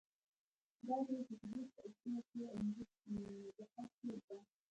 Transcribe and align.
دا 0.87 0.97
د 1.07 1.09
فقهې 1.27 1.61
په 1.73 1.79
اصولو 1.87 2.21
کې 2.29 2.41
عمده 2.55 2.83
مباحثو 3.13 4.11
ده. 4.27 4.37